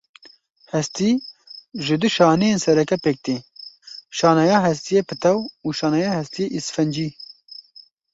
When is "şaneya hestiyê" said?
4.17-5.01, 5.79-6.47